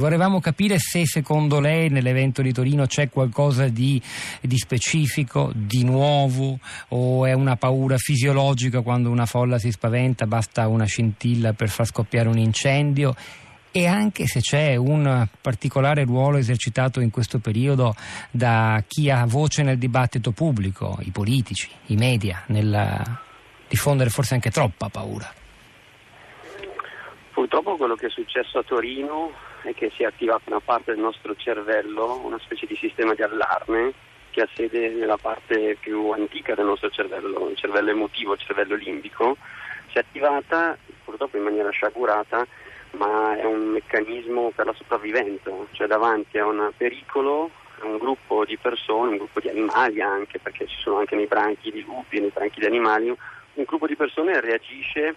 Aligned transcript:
Volevamo 0.00 0.40
capire 0.40 0.78
se 0.78 1.04
secondo 1.04 1.60
lei 1.60 1.90
nell'evento 1.90 2.40
di 2.40 2.54
Torino 2.54 2.86
c'è 2.86 3.10
qualcosa 3.10 3.68
di, 3.68 4.00
di, 4.40 4.56
specifico, 4.56 5.52
di 5.54 5.84
nuovo 5.84 6.58
o 6.88 7.26
è 7.26 7.34
una 7.34 7.56
paura 7.56 7.98
fisiologica 7.98 8.80
quando 8.80 9.10
una 9.10 9.26
folla 9.26 9.58
si 9.58 9.70
spaventa, 9.70 10.26
basta 10.26 10.68
una 10.68 10.86
scintilla 10.86 11.52
per 11.52 11.68
far 11.68 11.84
scoppiare 11.84 12.30
un 12.30 12.38
incendio 12.38 13.14
e 13.70 13.86
anche 13.86 14.26
se 14.26 14.40
c'è 14.40 14.74
un 14.74 15.28
particolare 15.38 16.04
ruolo 16.04 16.38
esercitato 16.38 17.00
in 17.00 17.10
questo 17.10 17.38
periodo 17.38 17.94
da 18.30 18.82
chi 18.88 19.10
ha 19.10 19.26
voce 19.26 19.62
nel 19.62 19.76
dibattito 19.76 20.30
pubblico, 20.30 20.96
i 21.02 21.10
politici, 21.10 21.68
i 21.88 21.96
media, 21.96 22.42
nel 22.46 23.18
diffondere 23.68 24.08
forse 24.08 24.32
anche 24.32 24.50
troppa 24.50 24.88
paura. 24.88 25.30
Purtroppo 27.60 27.84
quello 27.84 27.94
che 27.94 28.06
è 28.06 28.10
successo 28.10 28.56
a 28.56 28.62
Torino 28.62 29.32
è 29.60 29.74
che 29.74 29.90
si 29.94 30.02
è 30.02 30.06
attivata 30.06 30.44
una 30.46 30.60
parte 30.60 30.92
del 30.92 31.00
nostro 31.00 31.34
cervello, 31.36 32.18
una 32.24 32.38
specie 32.38 32.64
di 32.64 32.74
sistema 32.74 33.12
di 33.12 33.20
allarme 33.20 33.92
che 34.30 34.40
ha 34.40 34.48
sede 34.54 34.88
nella 34.88 35.18
parte 35.18 35.76
più 35.78 36.08
antica 36.08 36.54
del 36.54 36.64
nostro 36.64 36.88
cervello, 36.88 37.50
il 37.50 37.58
cervello 37.58 37.90
emotivo, 37.90 38.32
il 38.32 38.38
cervello 38.38 38.76
limbico, 38.76 39.36
si 39.90 39.98
è 39.98 40.00
attivata 40.00 40.74
purtroppo 41.04 41.36
in 41.36 41.42
maniera 41.42 41.68
sciagurata, 41.68 42.46
ma 42.92 43.36
è 43.36 43.44
un 43.44 43.66
meccanismo 43.72 44.52
per 44.54 44.64
la 44.64 44.74
sopravvivenza, 44.74 45.50
cioè 45.72 45.86
davanti 45.86 46.38
a 46.38 46.46
un 46.46 46.72
pericolo 46.74 47.50
un 47.82 47.98
gruppo 47.98 48.46
di 48.46 48.56
persone, 48.56 49.10
un 49.10 49.16
gruppo 49.18 49.38
di 49.38 49.50
animali 49.50 50.00
anche, 50.00 50.38
perché 50.38 50.66
ci 50.66 50.76
sono 50.80 50.96
anche 50.96 51.14
nei 51.14 51.26
branchi 51.26 51.70
di 51.70 51.84
lupi, 51.84 52.20
nei 52.20 52.30
branchi 52.32 52.60
di 52.60 52.66
animali, 52.66 53.08
un 53.08 53.64
gruppo 53.64 53.86
di 53.86 53.96
persone 53.96 54.40
reagisce 54.40 55.14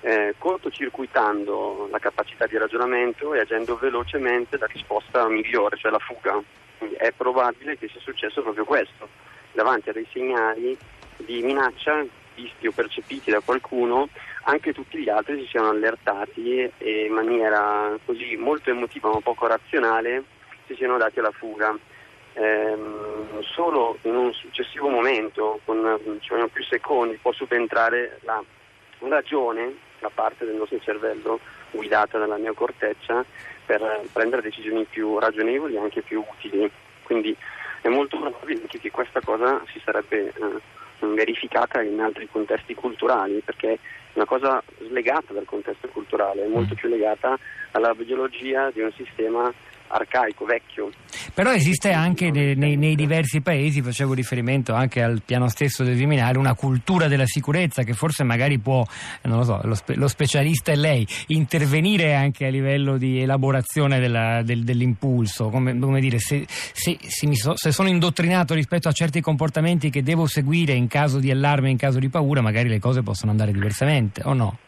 eh, 0.00 0.34
cortocircuitando 0.38 1.88
la 1.90 1.98
capacità 1.98 2.46
di 2.46 2.56
ragionamento 2.56 3.34
e 3.34 3.40
agendo 3.40 3.76
velocemente 3.76 4.58
la 4.58 4.66
risposta 4.66 5.28
migliore, 5.28 5.76
cioè 5.76 5.90
la 5.90 5.98
fuga. 5.98 6.40
Quindi 6.78 6.96
è 6.96 7.12
probabile 7.12 7.76
che 7.78 7.88
sia 7.88 8.00
successo 8.00 8.42
proprio 8.42 8.64
questo, 8.64 9.08
davanti 9.52 9.88
a 9.88 9.92
dei 9.92 10.06
segnali 10.12 10.76
di 11.16 11.42
minaccia 11.42 12.04
visti 12.34 12.66
o 12.66 12.72
percepiti 12.72 13.30
da 13.30 13.40
qualcuno, 13.40 14.08
anche 14.42 14.72
tutti 14.72 14.98
gli 14.98 15.08
altri 15.08 15.40
si 15.40 15.48
siano 15.48 15.70
allertati 15.70 16.70
e 16.78 17.04
in 17.06 17.12
maniera 17.12 17.96
così 18.04 18.36
molto 18.36 18.70
emotiva 18.70 19.10
ma 19.10 19.20
poco 19.20 19.46
razionale 19.46 20.22
si 20.66 20.74
siano 20.74 20.98
dati 20.98 21.18
alla 21.18 21.32
fuga. 21.32 21.76
Ehm, 22.34 23.40
solo 23.40 23.96
in 24.02 24.14
un 24.14 24.32
successivo 24.34 24.88
momento, 24.88 25.60
con 25.64 25.98
ci 26.20 26.28
vogliono 26.28 26.48
più 26.48 26.62
secondi, 26.64 27.16
può 27.16 27.32
subentrare 27.32 28.18
la 28.22 28.42
ragione 28.98 29.84
la 30.00 30.10
parte 30.12 30.44
del 30.44 30.54
nostro 30.54 30.78
cervello 30.80 31.40
guidata 31.70 32.18
dalla 32.18 32.36
neocorteccia 32.36 33.24
per 33.64 34.02
prendere 34.12 34.42
decisioni 34.42 34.84
più 34.84 35.18
ragionevoli 35.18 35.74
e 35.74 35.78
anche 35.78 36.02
più 36.02 36.24
utili. 36.28 36.70
Quindi 37.02 37.36
è 37.82 37.88
molto 37.88 38.18
probabile 38.18 38.62
che 38.66 38.90
questa 38.90 39.20
cosa 39.20 39.62
si 39.72 39.80
sarebbe 39.84 40.32
eh, 40.32 40.32
verificata 41.00 41.82
in 41.82 42.00
altri 42.00 42.28
contesti 42.30 42.74
culturali, 42.74 43.42
perché 43.44 43.72
è 43.72 43.78
una 44.14 44.24
cosa 44.24 44.62
slegata 44.78 45.32
dal 45.32 45.44
contesto 45.44 45.88
culturale, 45.88 46.44
è 46.44 46.48
molto 46.48 46.74
mm. 46.74 46.76
più 46.76 46.88
legata 46.88 47.38
alla 47.72 47.94
biologia 47.94 48.70
di 48.70 48.80
un 48.80 48.92
sistema 48.92 49.52
arcaico, 49.88 50.44
vecchio. 50.44 50.90
Però 51.34 51.52
esiste 51.52 51.92
anche 51.92 52.30
nei, 52.30 52.54
nei, 52.56 52.76
nei, 52.76 52.94
diversi 52.94 53.40
paesi, 53.40 53.82
facevo 53.82 54.14
riferimento 54.14 54.74
anche 54.74 55.02
al 55.02 55.22
piano 55.24 55.48
stesso 55.48 55.84
del 55.84 55.94
Viminale, 55.94 56.38
una 56.38 56.54
cultura 56.54 57.08
della 57.08 57.26
sicurezza 57.26 57.82
che 57.82 57.92
forse 57.92 58.24
magari 58.24 58.58
può, 58.58 58.84
non 59.22 59.38
lo 59.38 59.44
so, 59.44 59.60
lo, 59.62 59.74
spe, 59.74 59.94
lo 59.94 60.08
specialista 60.08 60.72
è 60.72 60.76
lei, 60.76 61.06
intervenire 61.28 62.14
anche 62.14 62.46
a 62.46 62.50
livello 62.50 62.96
di 62.96 63.20
elaborazione 63.20 64.00
della, 64.00 64.42
del, 64.42 64.64
dell'impulso, 64.64 65.48
come, 65.48 65.78
come 65.78 66.00
dire, 66.00 66.18
se, 66.18 66.46
se, 66.48 66.98
se, 67.00 67.34
so, 67.34 67.56
se, 67.56 67.72
sono 67.72 67.88
indottrinato 67.88 68.54
rispetto 68.54 68.88
a 68.88 68.92
certi 68.92 69.20
comportamenti 69.20 69.90
che 69.90 70.02
devo 70.02 70.26
seguire 70.26 70.72
in 70.72 70.88
caso 70.88 71.18
di 71.18 71.30
allarme, 71.30 71.70
in 71.70 71.76
caso 71.76 71.98
di 71.98 72.08
paura, 72.08 72.40
magari 72.40 72.68
le 72.68 72.78
cose 72.78 73.02
possono 73.02 73.30
andare 73.30 73.52
diversamente, 73.52 74.22
o 74.24 74.32
no? 74.32 74.58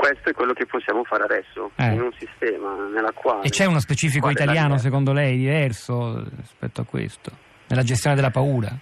Questo 0.00 0.30
è 0.30 0.32
quello 0.32 0.54
che 0.54 0.64
possiamo 0.64 1.04
fare 1.04 1.24
adesso, 1.24 1.72
eh. 1.76 1.92
in 1.92 2.00
un 2.00 2.10
sistema 2.18 2.74
nella 2.90 3.12
quale... 3.12 3.42
E 3.42 3.50
c'è 3.50 3.66
uno 3.66 3.80
specifico 3.80 4.30
italiano 4.30 4.78
secondo 4.78 5.12
lei 5.12 5.36
diverso 5.36 6.24
rispetto 6.36 6.80
a 6.80 6.84
questo, 6.84 7.30
nella 7.66 7.82
gestione 7.82 8.16
della 8.16 8.30
paura? 8.30 8.74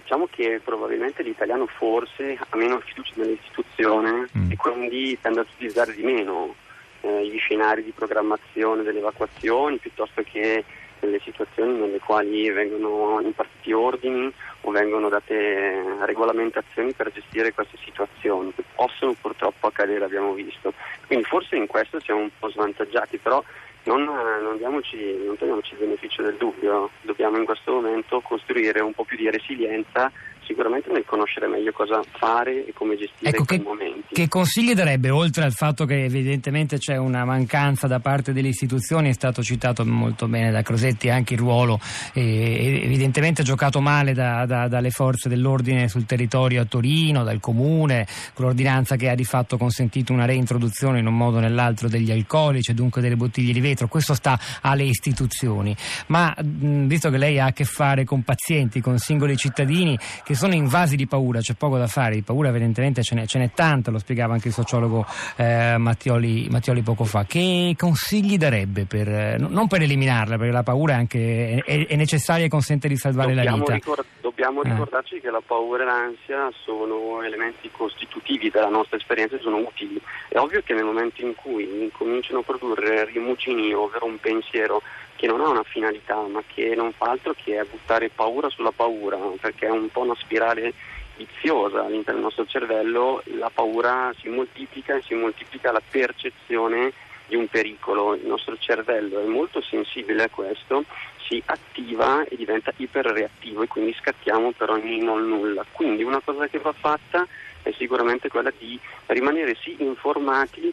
Diciamo 0.00 0.28
che 0.30 0.60
probabilmente 0.64 1.24
l'italiano 1.24 1.66
forse 1.66 2.38
ha 2.38 2.56
meno 2.56 2.78
fiducia 2.78 3.14
nell'istituzione 3.16 4.28
mm. 4.38 4.52
e 4.52 4.56
quindi 4.56 5.18
tende 5.20 5.40
ad 5.40 5.46
utilizzare 5.52 5.92
di 5.92 6.02
meno 6.04 6.54
eh, 7.00 7.26
gli 7.26 7.38
scenari 7.38 7.82
di 7.82 7.90
programmazione 7.90 8.84
delle 8.84 9.00
evacuazioni 9.00 9.78
piuttosto 9.78 10.22
che 10.22 10.64
nelle 11.00 11.20
situazioni 11.20 11.78
nelle 11.78 11.98
quali 11.98 12.50
vengono 12.50 13.20
impartiti 13.20 13.72
ordini 13.72 14.32
o 14.62 14.70
vengono 14.70 15.08
date 15.08 15.82
regolamentazioni 16.04 16.92
per 16.92 17.12
gestire 17.12 17.52
queste 17.52 17.76
situazioni 17.84 18.52
che 18.54 18.64
possono 18.74 19.14
purtroppo 19.20 19.68
accadere, 19.68 20.04
abbiamo 20.04 20.32
visto. 20.32 20.72
Quindi 21.06 21.24
forse 21.24 21.56
in 21.56 21.66
questo 21.66 22.00
siamo 22.00 22.20
un 22.20 22.30
po' 22.38 22.50
svantaggiati, 22.50 23.18
però 23.18 23.42
non, 23.84 24.04
non, 24.04 24.56
diamoci, 24.56 25.16
non 25.24 25.36
togliamoci 25.36 25.72
il 25.72 25.78
beneficio 25.78 26.22
del 26.22 26.36
dubbio, 26.36 26.90
dobbiamo 27.02 27.38
in 27.38 27.44
questo 27.44 27.72
momento 27.72 28.20
costruire 28.20 28.80
un 28.80 28.92
po' 28.92 29.04
più 29.04 29.16
di 29.16 29.30
resilienza 29.30 30.10
sicuramente 30.48 30.90
nel 30.90 31.04
conoscere 31.04 31.46
meglio 31.46 31.72
cosa 31.72 32.02
fare 32.16 32.66
e 32.66 32.72
come 32.72 32.96
gestire 32.96 33.30
ecco, 33.30 33.44
quei 33.44 33.58
che, 33.58 33.64
momenti. 33.64 34.14
Che 34.14 34.28
consigli 34.28 34.72
darebbe, 34.72 35.10
oltre 35.10 35.44
al 35.44 35.52
fatto 35.52 35.84
che 35.84 36.04
evidentemente 36.04 36.78
c'è 36.78 36.96
una 36.96 37.26
mancanza 37.26 37.86
da 37.86 38.00
parte 38.00 38.32
delle 38.32 38.48
istituzioni, 38.48 39.10
è 39.10 39.12
stato 39.12 39.42
citato 39.42 39.84
molto 39.84 40.26
bene 40.26 40.50
da 40.50 40.62
Crosetti 40.62 41.10
anche 41.10 41.34
il 41.34 41.40
ruolo 41.40 41.78
eh, 42.14 42.80
evidentemente 42.82 43.42
giocato 43.42 43.80
male 43.80 44.14
da, 44.14 44.46
da, 44.46 44.68
dalle 44.68 44.90
forze 44.90 45.28
dell'ordine 45.28 45.88
sul 45.88 46.06
territorio 46.06 46.62
a 46.62 46.64
Torino, 46.64 47.22
dal 47.22 47.40
comune, 47.40 48.06
con 48.32 48.46
l'ordinanza 48.46 48.96
che 48.96 49.10
ha 49.10 49.14
di 49.14 49.24
fatto 49.24 49.58
consentito 49.58 50.12
una 50.12 50.24
reintroduzione 50.24 50.98
in 50.98 51.06
un 51.06 51.16
modo 51.16 51.36
o 51.36 51.40
nell'altro 51.40 51.88
degli 51.88 52.10
alcolici 52.10 52.70
e 52.70 52.74
dunque 52.74 53.02
delle 53.02 53.16
bottiglie 53.16 53.52
di 53.52 53.60
vetro, 53.60 53.86
questo 53.88 54.14
sta 54.14 54.38
alle 54.62 54.84
istituzioni. 54.84 55.76
Ma 56.06 56.34
mh, 56.34 56.86
visto 56.86 57.10
che 57.10 57.18
lei 57.18 57.38
ha 57.38 57.46
a 57.46 57.52
che 57.52 57.64
fare 57.64 58.04
con 58.04 58.22
pazienti, 58.22 58.80
con 58.80 58.98
singoli 58.98 59.36
cittadini 59.36 59.98
che 60.24 60.34
sono 60.38 60.54
invasi 60.54 60.96
di 60.96 61.06
paura, 61.06 61.40
c'è 61.40 61.54
poco 61.54 61.76
da 61.76 61.86
fare, 61.86 62.14
di 62.14 62.22
paura 62.22 62.48
evidentemente 62.48 63.02
ce 63.02 63.14
n'è, 63.14 63.26
ce 63.26 63.38
n'è 63.38 63.50
tanta, 63.52 63.90
lo 63.90 63.98
spiegava 63.98 64.32
anche 64.32 64.48
il 64.48 64.54
sociologo 64.54 65.04
eh, 65.36 65.76
Mattioli, 65.76 66.46
Mattioli, 66.48 66.82
poco 66.82 67.04
fa. 67.04 67.24
Che 67.24 67.74
consigli 67.76 68.38
darebbe 68.38 68.86
per, 68.86 69.08
eh, 69.08 69.36
non 69.38 69.66
per 69.66 69.82
eliminarla, 69.82 70.36
perché 70.36 70.52
la 70.52 70.62
paura 70.62 70.94
è, 70.94 70.96
anche, 70.96 71.62
è, 71.64 71.86
è 71.86 71.96
necessaria 71.96 72.46
e 72.46 72.48
consente 72.48 72.88
di 72.88 72.96
salvare 72.96 73.34
dobbiamo 73.34 73.56
la 73.56 73.62
vita? 73.62 73.74
Ricord- 73.74 74.06
dobbiamo 74.38 74.62
eh. 74.62 74.68
ricordarci 74.70 75.20
che 75.20 75.30
la 75.30 75.42
paura 75.44 75.82
e 75.82 75.86
l'ansia 75.86 76.52
sono 76.62 77.22
elementi 77.22 77.68
costitutivi 77.72 78.50
della 78.50 78.68
nostra 78.68 78.96
esperienza 78.96 79.34
e 79.34 79.40
sono 79.40 79.56
utili. 79.56 80.00
È 80.28 80.38
ovvio 80.38 80.62
che 80.62 80.74
nel 80.74 80.84
momento 80.84 81.22
in 81.22 81.34
cui 81.34 81.82
incominciano 81.82 82.38
a 82.38 82.42
produrre 82.42 83.04
rimucini, 83.06 83.74
ovvero 83.74 84.06
un 84.06 84.20
pensiero 84.20 84.80
che 85.16 85.26
non 85.26 85.40
ha 85.40 85.48
una 85.48 85.64
finalità, 85.64 86.20
ma 86.28 86.40
che 86.46 86.76
non 86.76 86.92
fa 86.92 87.10
altro 87.10 87.34
che 87.34 87.66
buttare 87.68 88.10
paura 88.10 88.48
sulla 88.48 88.70
paura, 88.70 89.18
perché 89.40 89.66
è 89.66 89.70
un 89.70 89.88
po' 89.88 90.02
una 90.02 90.14
spirale 90.14 90.72
viziosa 91.16 91.84
all'interno 91.84 92.20
del 92.20 92.22
nostro 92.22 92.46
cervello, 92.46 93.20
la 93.36 93.50
paura 93.52 94.14
si 94.20 94.28
moltiplica 94.28 94.94
e 94.94 95.02
si 95.02 95.14
moltiplica 95.14 95.72
la 95.72 95.82
percezione 95.90 96.92
di 97.28 97.36
un 97.36 97.46
pericolo. 97.46 98.14
Il 98.14 98.26
nostro 98.26 98.56
cervello 98.58 99.20
è 99.20 99.26
molto 99.26 99.60
sensibile 99.62 100.24
a 100.24 100.28
questo, 100.28 100.84
si 101.28 101.40
attiva 101.44 102.24
e 102.24 102.36
diventa 102.36 102.72
iperreattivo 102.74 103.62
e 103.62 103.68
quindi 103.68 103.94
scattiamo 104.00 104.52
per 104.52 104.70
ogni 104.70 104.98
non 104.98 105.28
nulla. 105.28 105.64
Quindi 105.70 106.02
una 106.02 106.20
cosa 106.24 106.48
che 106.48 106.58
va 106.58 106.72
fatta 106.72 107.26
è 107.62 107.72
sicuramente 107.76 108.28
quella 108.28 108.52
di 108.56 108.78
rimanere 109.06 109.54
sì 109.60 109.76
informati 109.78 110.72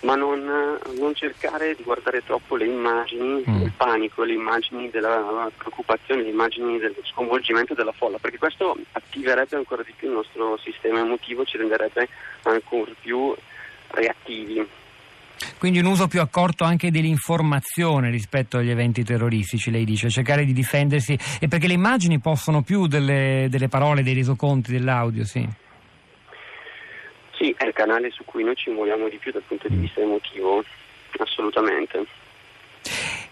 ma 0.00 0.14
non, 0.14 0.44
non, 0.98 1.14
cercare 1.14 1.74
di 1.74 1.82
guardare 1.82 2.22
troppo 2.22 2.54
le 2.54 2.66
immagini 2.66 3.42
mm. 3.48 3.58
del 3.58 3.72
panico, 3.74 4.24
le 4.24 4.34
immagini 4.34 4.90
della 4.90 5.50
preoccupazione, 5.56 6.22
le 6.22 6.28
immagini 6.28 6.78
dello 6.78 7.02
sconvolgimento 7.04 7.72
della 7.72 7.92
folla, 7.92 8.18
perché 8.18 8.38
questo 8.38 8.76
attiverebbe 8.92 9.56
ancora 9.56 9.82
di 9.82 9.92
più 9.96 10.08
il 10.08 10.14
nostro 10.14 10.58
sistema 10.58 11.00
emotivo, 11.00 11.44
ci 11.44 11.56
renderebbe 11.56 12.08
ancora 12.42 12.90
più 13.00 13.34
reattivi. 13.88 14.64
Quindi 15.58 15.78
un 15.78 15.86
uso 15.86 16.06
più 16.08 16.20
accorto 16.20 16.64
anche 16.64 16.90
dell'informazione 16.90 18.10
rispetto 18.10 18.58
agli 18.58 18.70
eventi 18.70 19.04
terroristici, 19.04 19.70
lei 19.70 19.84
dice, 19.84 20.10
cercare 20.10 20.44
di 20.44 20.52
difendersi, 20.52 21.18
e 21.40 21.48
perché 21.48 21.66
le 21.66 21.74
immagini 21.74 22.18
possono 22.18 22.62
più 22.62 22.86
delle, 22.86 23.46
delle 23.50 23.68
parole, 23.68 24.02
dei 24.02 24.14
resoconti, 24.14 24.72
dell'audio, 24.72 25.24
sì. 25.24 25.46
Sì, 27.32 27.54
è 27.56 27.66
il 27.66 27.72
canale 27.74 28.10
su 28.10 28.24
cui 28.24 28.42
noi 28.42 28.56
ci 28.56 28.70
muoviamo 28.70 29.08
di 29.08 29.18
più 29.18 29.30
dal 29.30 29.42
punto 29.46 29.68
di 29.68 29.76
vista 29.76 30.00
emotivo, 30.00 30.64
assolutamente. 31.18 32.06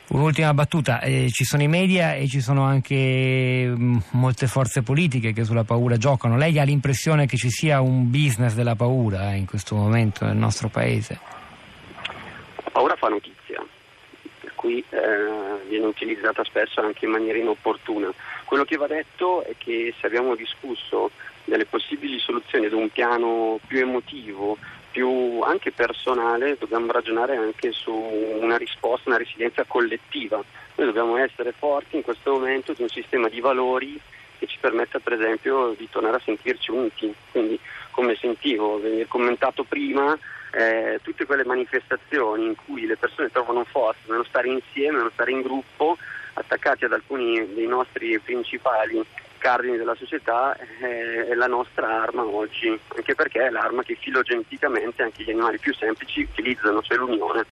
Un'ultima 0.06 0.52
battuta, 0.52 1.00
eh, 1.00 1.28
ci 1.30 1.44
sono 1.44 1.62
i 1.62 1.68
media 1.68 2.14
e 2.14 2.28
ci 2.28 2.40
sono 2.40 2.64
anche 2.64 3.66
mh, 3.66 3.82
mm, 3.82 3.96
molte 4.10 4.46
forze 4.46 4.82
politiche 4.82 5.32
che 5.32 5.44
sulla 5.44 5.64
paura 5.64 5.96
giocano. 5.96 6.36
Lei 6.36 6.58
ha 6.58 6.64
l'impressione 6.64 7.26
che 7.26 7.38
ci 7.38 7.48
sia 7.48 7.80
un 7.80 8.10
business 8.10 8.54
della 8.54 8.76
paura 8.76 9.32
eh, 9.32 9.36
in 9.36 9.46
questo 9.46 9.74
momento 9.74 10.26
nel 10.26 10.36
nostro 10.36 10.68
paese? 10.68 11.33
Paura 12.84 12.96
fa 12.96 13.08
notizia 13.08 13.64
cui 14.56 14.84
eh, 14.90 15.66
viene 15.68 15.86
utilizzata 15.86 16.44
spesso 16.44 16.80
anche 16.80 17.06
in 17.06 17.12
maniera 17.12 17.38
inopportuna. 17.38 18.12
Quello 18.44 18.64
che 18.64 18.76
va 18.76 18.86
detto 18.86 19.42
è 19.42 19.54
che 19.56 19.94
se 19.98 20.06
abbiamo 20.06 20.34
discusso 20.34 21.10
delle 21.44 21.64
possibili 21.64 22.18
soluzioni 22.18 22.66
ad 22.66 22.72
un 22.72 22.90
piano 22.90 23.58
più 23.66 23.80
emotivo, 23.80 24.58
più 24.90 25.40
anche 25.40 25.72
personale, 25.72 26.56
dobbiamo 26.58 26.92
ragionare 26.92 27.36
anche 27.36 27.72
su 27.72 27.92
una 27.92 28.58
risposta, 28.58 29.08
una 29.08 29.18
resilienza 29.18 29.64
collettiva. 29.64 30.42
Noi 30.74 30.86
dobbiamo 30.86 31.16
essere 31.16 31.52
forti 31.52 31.96
in 31.96 32.02
questo 32.02 32.32
momento 32.32 32.74
di 32.74 32.82
un 32.82 32.88
sistema 32.88 33.28
di 33.28 33.40
valori 33.40 33.98
che 34.44 34.46
ci 34.46 34.58
permetta 34.60 34.98
per 34.98 35.14
esempio 35.14 35.74
di 35.76 35.88
tornare 35.90 36.16
a 36.16 36.22
sentirci 36.24 36.70
uniti. 36.70 37.12
Quindi 37.30 37.58
come 37.90 38.16
sentivo, 38.16 38.80
venire 38.80 39.06
commentato 39.06 39.64
prima, 39.64 40.16
eh, 40.52 40.98
tutte 41.02 41.26
quelle 41.26 41.44
manifestazioni 41.44 42.46
in 42.46 42.54
cui 42.54 42.86
le 42.86 42.96
persone 42.96 43.30
trovano 43.30 43.64
forza 43.64 44.00
nello 44.06 44.24
stare 44.24 44.48
insieme, 44.48 44.98
nello 44.98 45.10
stare 45.12 45.30
in 45.30 45.42
gruppo, 45.42 45.96
attaccati 46.34 46.84
ad 46.84 46.92
alcuni 46.92 47.54
dei 47.54 47.66
nostri 47.66 48.18
principali 48.18 49.04
cardini 49.44 49.76
della 49.76 49.94
società 49.94 50.56
eh, 50.56 51.28
è 51.28 51.34
la 51.34 51.46
nostra 51.46 52.02
arma 52.02 52.24
oggi, 52.24 52.78
anche 52.96 53.14
perché 53.14 53.46
è 53.46 53.50
l'arma 53.50 53.82
che 53.82 53.94
filogeneticamente 53.94 55.02
anche 55.02 55.22
gli 55.22 55.30
animali 55.30 55.58
più 55.58 55.74
semplici 55.74 56.22
utilizzano, 56.22 56.80
cioè 56.80 56.96
l'unione. 56.96 57.42